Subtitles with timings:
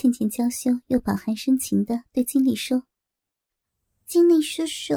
[0.00, 2.82] 倩倩娇羞又饱含深情的对经理说
[4.08, 4.94] ：“经理叔叔，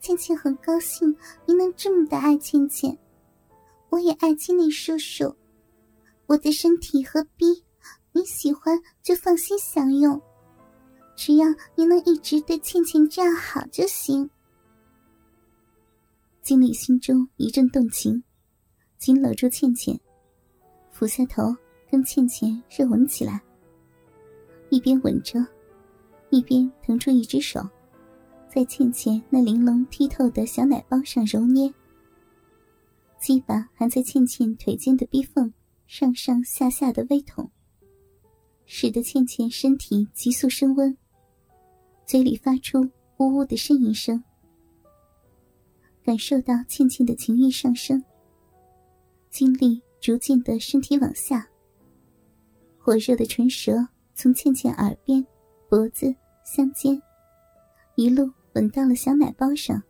[0.00, 2.98] 倩倩很高兴您能这么的爱倩倩，
[3.88, 5.32] 我也爱经理叔叔。
[6.26, 7.62] 我的身体和逼，
[8.10, 10.20] 你喜欢就放心享用，
[11.14, 11.46] 只要
[11.76, 14.28] 您能一直对倩倩这样好就行。”
[16.42, 18.24] 经理心中一阵动情，
[18.98, 19.96] 紧搂住倩倩，
[20.90, 21.54] 俯下头
[21.88, 23.40] 跟倩倩热吻起来。
[24.76, 25.42] 一边吻着，
[26.28, 27.66] 一边腾出一只手，
[28.46, 31.72] 在倩倩那玲珑剔透的小奶包上揉捏，
[33.18, 35.50] 鸡巴还在倩倩腿间的逼缝
[35.86, 37.50] 上上下下的微捅，
[38.66, 40.94] 使得倩倩身体急速升温，
[42.04, 42.82] 嘴里发出
[43.16, 44.22] 呜呜的呻吟声。
[46.04, 48.04] 感受到倩倩的情欲上升，
[49.30, 51.48] 精力逐渐的身体往下，
[52.76, 53.88] 火热的唇舌。
[54.18, 55.24] 从倩倩耳边、
[55.68, 56.06] 脖子、
[56.42, 57.00] 香肩，
[57.96, 59.82] 一路吻到了小奶包上。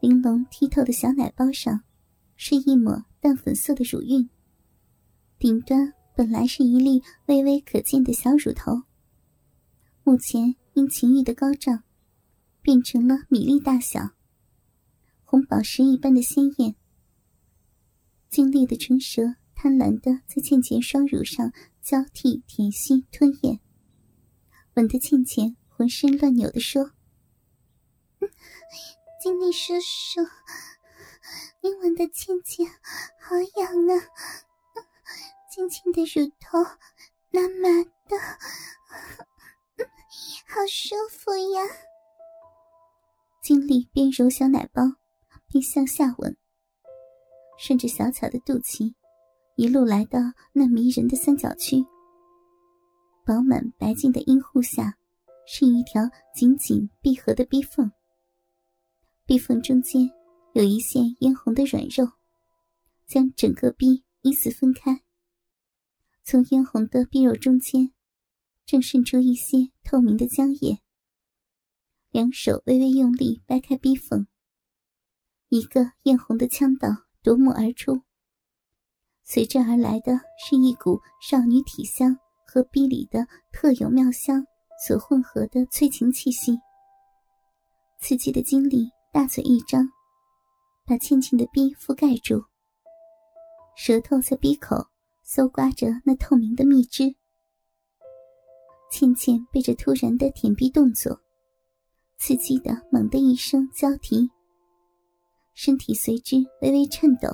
[0.00, 1.82] 玲珑剔透的小奶包上，
[2.36, 4.30] 是一抹淡粉色的乳晕。
[5.38, 8.84] 顶端本来是一粒微微可见的小乳头，
[10.02, 11.82] 目前因情欲的高涨，
[12.62, 14.12] 变成了米粒大小，
[15.24, 16.74] 红宝石一般的鲜艳。
[18.30, 21.52] 精丽的唇舌贪婪的在倩倩双乳上。
[21.82, 23.60] 交替舔吸吞咽，
[24.74, 26.92] 吻得倩倩浑身乱扭的说
[29.20, 30.20] ：“经理叔叔，
[31.62, 32.66] 你吻的倩倩
[33.20, 33.94] 好痒啊，
[35.50, 36.58] 倩倩的乳头
[37.30, 38.16] 满满的，
[40.46, 41.62] 好舒服呀。”
[43.42, 44.82] 经理边揉小奶包，
[45.48, 46.36] 边向下吻，
[47.58, 48.94] 顺着小巧的肚脐。
[49.60, 50.18] 一路来到
[50.54, 51.84] 那迷人的三角区，
[53.26, 54.96] 饱满白净的阴户下，
[55.46, 56.00] 是一条
[56.34, 57.92] 紧紧闭合的逼缝。
[59.26, 60.10] 逼缝中间
[60.54, 62.10] 有一线嫣红的软肉，
[63.06, 65.02] 将整个逼依次分开。
[66.22, 67.92] 从嫣红的逼肉中间，
[68.64, 70.78] 正渗出一些透明的浆液。
[72.10, 74.26] 两手微微用力掰开逼缝，
[75.50, 76.88] 一个艳红的腔道
[77.22, 78.00] 夺目而出。
[79.32, 84.44] 随之而来的是一股少女体香和逼里的特有妙香
[84.84, 86.58] 所混合的催情气息。
[88.00, 89.88] 刺激的精力大嘴一张，
[90.84, 92.42] 把倩倩的逼覆盖住。
[93.76, 94.84] 舌头在逼口
[95.22, 97.14] 搜刮着那透明的蜜汁。
[98.90, 101.16] 倩倩被这突然的舔逼动作
[102.18, 104.28] 刺激的猛地一声交啼，
[105.54, 107.28] 身体随之微微颤抖。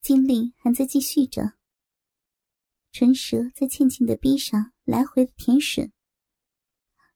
[0.00, 1.54] 精力还在继续着，
[2.92, 5.90] 唇舌在倩倩的逼上来回的舔吮，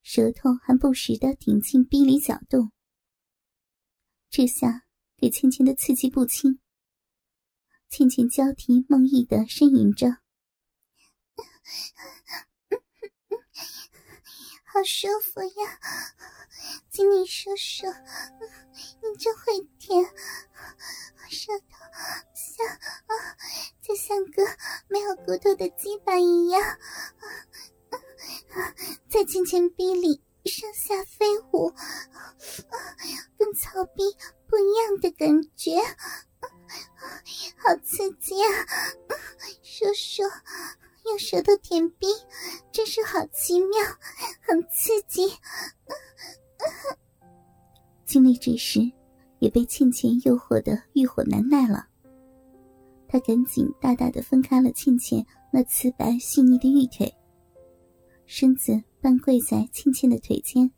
[0.03, 2.71] 舌头还不时的顶进逼里搅动。
[4.29, 4.85] 这下
[5.17, 6.61] 给倩倩的刺激不轻，
[7.89, 10.09] 倩倩娇啼梦呓的呻吟着
[14.73, 15.79] ：“好舒服呀，
[16.91, 17.87] 请你叔叔，
[19.03, 20.03] 你真会舔，
[21.29, 21.77] 舌头。”
[22.35, 23.37] 像啊，
[23.83, 24.43] 就像个
[24.89, 26.79] 没有骨头的鸡巴一样，
[29.11, 31.71] 在倩倩逼里上下飞舞，
[33.37, 34.03] 跟草逼
[34.49, 35.77] 不一样的感觉，
[37.59, 38.49] 好刺激啊！
[39.63, 40.23] 叔叔
[41.05, 42.07] 用舌头舔逼，
[42.71, 43.71] 真是好奇妙，
[44.41, 45.31] 很刺激。
[48.05, 48.81] 经历这时，
[49.39, 51.87] 也被倩倩诱惑的欲火难耐了。
[53.09, 57.13] 他赶紧大大的分开了倩倩那瓷白细腻的玉腿，
[58.27, 60.71] 身子半跪在倩倩的腿间，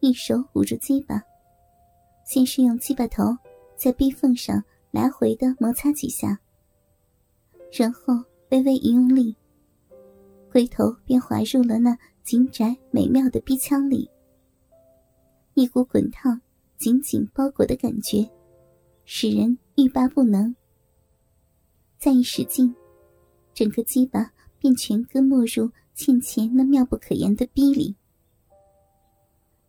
[0.00, 1.22] 一手捂住鸡巴，
[2.24, 3.36] 先是用鸡巴头
[3.76, 6.38] 在逼缝上来回的摩擦几下，
[7.72, 8.14] 然后
[8.50, 9.36] 微微一用力，
[10.50, 14.10] 龟头便滑入了那紧窄美妙的逼腔里，
[15.54, 16.40] 一股滚烫、
[16.76, 18.28] 紧紧包裹的感觉，
[19.04, 20.54] 使人欲罢不能。
[21.98, 22.74] 再一使劲，
[23.52, 27.94] 整个鸡巴便全根没入倩倩那妙不可言的逼里。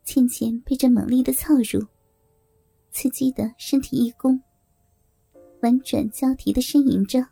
[0.04, 1.86] 倩倩被这猛力的操入，
[2.92, 4.40] 刺激的身体一弓，
[5.60, 7.26] 婉转交替的呻吟着：“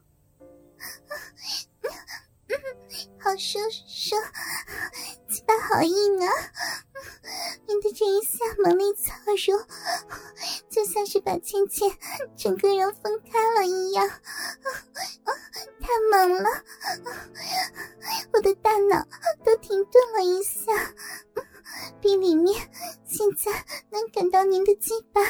[3.20, 4.16] 好舒舒，
[5.28, 6.32] 鸡巴好硬啊！
[7.66, 9.62] 你的这一下猛力操入。”
[10.70, 11.96] 就像是把倩倩
[12.36, 14.08] 整个人分开了一样，
[15.80, 16.64] 太猛了！
[18.32, 19.06] 我的大脑
[19.44, 20.94] 都停顿了一下。
[22.00, 22.54] 鼻里面
[23.04, 23.50] 现在
[23.90, 25.20] 能感到您的鸡巴，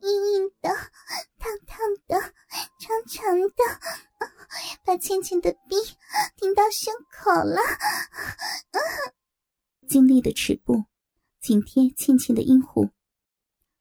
[0.00, 0.68] 硬硬的、
[1.38, 2.20] 烫烫的、
[2.78, 3.64] 长长的，
[4.84, 5.76] 把倩倩的逼
[6.36, 7.60] 顶到胸口了。
[9.88, 10.84] 经历的尺部
[11.40, 12.90] 紧贴倩倩的阴户，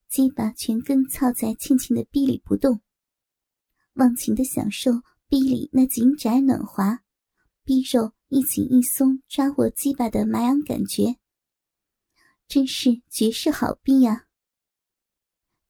[0.10, 2.82] 鸡巴全根操在倩倩的逼里不动，
[3.94, 4.92] 忘情的享受
[5.28, 7.00] 逼里那紧窄暖滑、
[7.64, 11.18] 逼肉一紧一松抓握鸡巴的麻痒感觉。
[12.54, 14.26] 真是绝世好逼呀！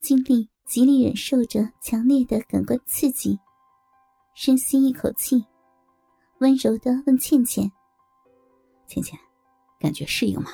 [0.02, 3.38] 金丽极力忍受着强烈的感官刺激，
[4.34, 5.42] 深吸一口气，
[6.40, 7.72] 温柔的问倩倩
[8.86, 9.18] ：“倩倩，
[9.80, 10.50] 感觉适应吗？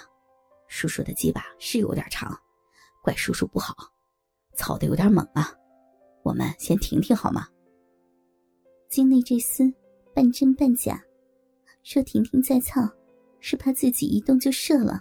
[0.68, 2.40] 叔叔的鸡巴是有点长，
[3.02, 3.74] 怪叔叔不好，
[4.54, 5.52] 操的有点猛啊！
[6.22, 7.48] 我们先停停好吗？”
[8.88, 9.74] 金丽这厮
[10.14, 11.02] 半真半假，
[11.82, 12.88] 说停停再操，
[13.40, 15.00] 是怕自己一动就射了。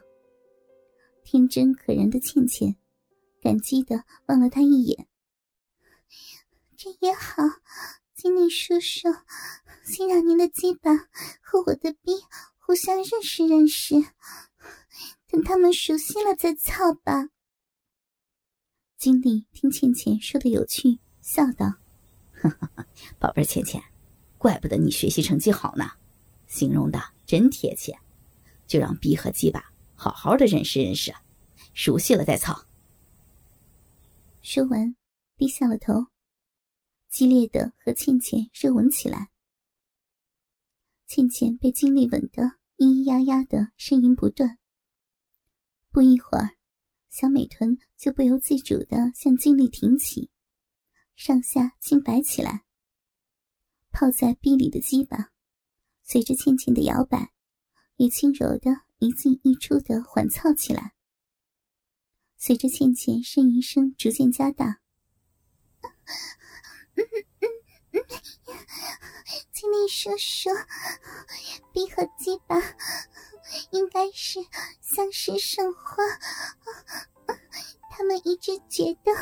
[1.32, 2.76] 天真可人的倩倩，
[3.40, 5.08] 感激的望了他一眼。
[6.76, 7.44] 这也好，
[8.16, 9.10] 经理叔叔，
[9.86, 10.90] 先让您的鸡巴
[11.40, 12.14] 和我的逼
[12.58, 13.94] 互相认识认识，
[15.28, 17.30] 等他们熟悉了再操吧。
[18.98, 21.76] 经理听倩倩说的有趣，笑道
[23.22, 23.80] ：“宝贝倩倩，
[24.40, 25.92] 怪不得你学习成绩好呢，
[26.48, 27.96] 形容的真贴切。
[28.66, 29.64] 就让逼和鸡巴。”
[30.00, 31.14] 好好的认识认识，
[31.74, 32.66] 熟悉了再操。
[34.42, 34.96] 说完，
[35.36, 36.06] 低下了头，
[37.10, 39.30] 激烈的和倩倩热吻起来。
[41.06, 42.44] 倩倩被经历吻得
[42.78, 44.58] 咿咿呀呀的呻吟不断。
[45.92, 46.56] 不一会儿，
[47.10, 50.30] 小美臀就不由自主的向经历挺起，
[51.18, 52.64] 上下轻摆起来。
[53.92, 55.34] 泡在壁里的鸡巴，
[56.04, 57.34] 随着倩倩的摇摆，
[57.98, 58.89] 也轻柔的。
[59.00, 60.94] 一进一出的缓操起来，
[62.38, 64.82] 随着倩倩呻吟声逐渐加大，
[69.54, 70.54] 请你说说，
[71.74, 72.62] 逼和鸡巴
[73.72, 74.40] 应该是
[74.82, 76.06] 相识甚欢，
[77.90, 79.14] 他们一直觉得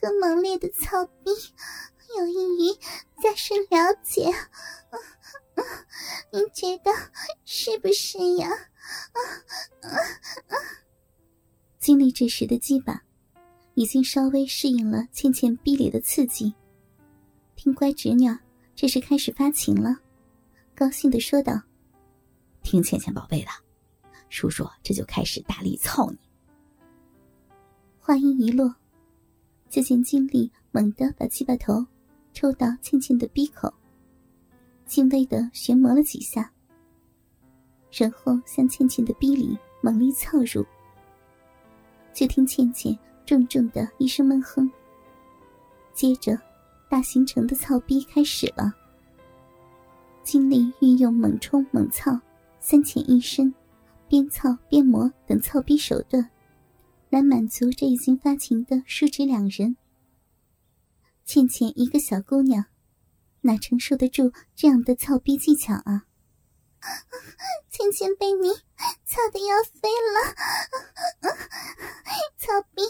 [0.00, 1.30] 更猛烈的操逼
[2.16, 2.74] 有益于
[3.22, 4.32] 加深了解。
[6.30, 6.90] 您觉得
[7.44, 8.48] 是不是呀？
[8.50, 9.18] 啊
[9.82, 9.88] 啊
[10.48, 10.54] 啊
[11.78, 13.02] 经历这时的鸡巴，
[13.74, 16.52] 已经稍微适应了倩倩逼里的刺激。
[17.56, 18.28] 听乖侄女
[18.74, 19.96] 这是开始发情了，
[20.74, 21.62] 高兴的说道
[22.62, 23.48] ：“听倩倩宝贝的，
[24.28, 26.18] 叔叔这就开始大力操你。”
[27.98, 28.74] 话音一落，
[29.70, 31.86] 就见经历猛地把鸡巴头
[32.34, 33.72] 抽到倩倩的鼻口。
[34.88, 36.50] 轻微的旋磨了几下，
[37.92, 40.64] 然后向倩倩的逼里猛力操入。
[42.14, 44.68] 就听倩倩重重的一声闷哼，
[45.92, 46.36] 接着
[46.88, 48.72] 大形成的操逼开始了。
[50.24, 52.18] 经历运用猛冲猛操、
[52.58, 53.54] 三浅一深、
[54.08, 56.28] 边操边磨等操逼手段，
[57.10, 59.76] 来满足这已经发情的叔侄两人。
[61.24, 62.64] 倩倩一个小姑娘。
[63.42, 66.04] 哪承受得住这样的操逼技巧啊！
[67.70, 68.52] 倩倩被你
[69.04, 70.34] 操的要飞了，
[72.38, 72.82] 操逼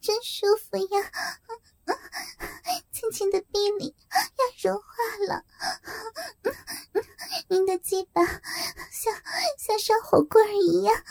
[0.00, 1.10] 真舒服呀！
[2.90, 4.88] 倩倩的逼里要融化
[5.28, 5.44] 了，
[7.48, 8.24] 您的鸡巴
[8.90, 9.14] 像
[9.58, 11.04] 像烧火棍儿一样。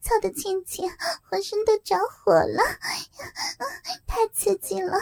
[0.00, 0.96] 操的倩倩
[1.28, 2.62] 浑身都着火了，
[4.12, 4.92] 太刺激了，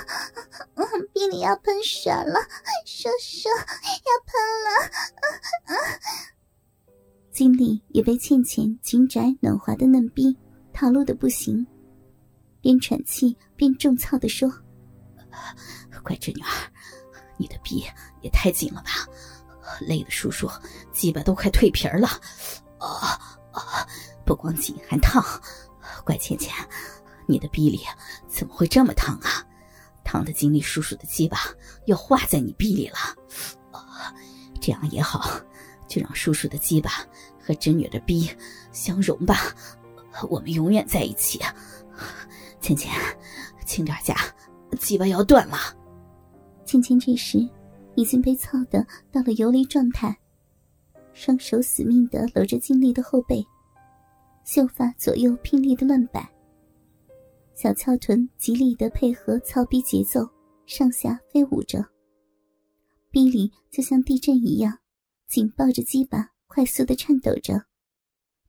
[1.13, 2.41] 鼻里要喷水了，
[2.87, 4.71] 叔叔要喷了。
[7.33, 10.39] 经理也被倩倩紧窄暖滑的嫩逼
[10.73, 11.67] 套路的不行，
[12.61, 14.49] 边喘气边重操的说
[16.05, 16.73] ：“乖侄女儿，
[17.37, 17.85] 你的逼
[18.23, 18.91] 也太紧了吧，
[19.81, 20.49] 累的叔叔
[20.93, 22.07] 鸡巴都快蜕皮了。”
[22.79, 23.19] 啊
[23.51, 23.89] 啊！
[24.25, 25.21] 不光紧还烫，
[26.05, 26.55] 乖倩倩，
[27.31, 27.81] 你的逼里
[28.29, 29.47] 怎么会这么烫啊？
[30.03, 31.39] 烫的经历叔叔的鸡巴
[31.87, 32.97] 要化在你逼里了。
[34.61, 35.31] 这样也好，
[35.87, 36.91] 就让叔叔的鸡巴
[37.39, 38.29] 和侄女的逼
[38.73, 39.55] 相融吧，
[40.29, 41.41] 我们永远在一起。
[42.61, 42.93] 倩倩，
[43.65, 44.15] 轻点夹，
[44.79, 45.57] 鸡巴要断了。
[46.67, 47.39] 倩倩这时
[47.95, 50.15] 已经被操的到了游离状态，
[51.15, 53.45] 双手死命的搂着经历的后背。
[54.45, 56.29] 秀发左右拼力的乱摆，
[57.55, 60.29] 小翘臀极力的配合操逼节奏，
[60.67, 61.85] 上下飞舞着。
[63.11, 64.79] 逼里就像地震一样，
[65.27, 67.65] 紧抱着鸡巴，快速的颤抖着，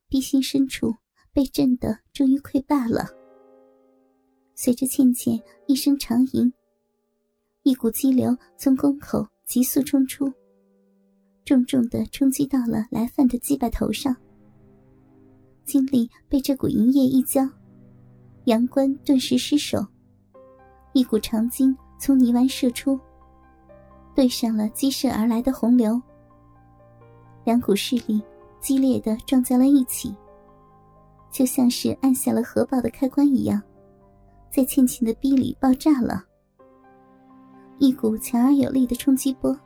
[0.08, 0.94] 逼心深处
[1.32, 3.06] 被震得终于溃败了。
[4.54, 6.52] 随着倩倩一声长吟，
[7.64, 10.32] 一股激流从宫口急速冲出，
[11.44, 14.16] 重重的冲击到了来犯的鸡巴头上。
[15.64, 17.48] 精力被这股银液一浇，
[18.44, 19.86] 阳关顿时失手，
[20.92, 22.98] 一股长精从泥丸射出，
[24.16, 26.00] 对上了激射而来的洪流。
[27.44, 28.20] 两股势力
[28.60, 30.14] 激烈的撞在了一起，
[31.30, 33.62] 就像是按下了核爆的开关一样，
[34.50, 36.24] 在倩倩的逼里爆炸了。
[37.78, 39.56] 一股强而有力的冲击波，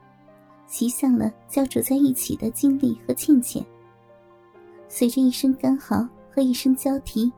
[0.67, 3.65] 袭向了焦灼在一起的金丽和倩倩。
[4.87, 7.33] 随着一声干嚎和一声交啼，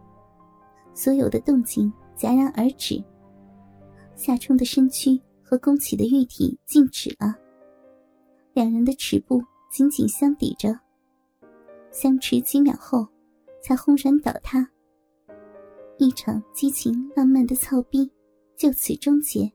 [0.98, 3.00] 所有的动静戛然而止。
[4.16, 7.36] 夏冲的身躯和宫崎的玉体静止了，
[8.52, 9.40] 两人的齿部。
[9.70, 10.74] 紧紧相抵着，
[11.92, 13.06] 相持几秒后，
[13.62, 14.66] 才轰然倒塌。
[15.98, 18.10] 一场激情浪漫的操逼
[18.56, 19.52] 就此终结。